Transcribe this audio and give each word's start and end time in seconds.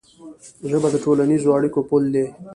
ژبه 0.69 0.87
د 0.91 0.95
ټولنیزو 1.03 1.55
اړیکو 1.57 1.79
پل 1.89 2.03
دی. 2.13 2.25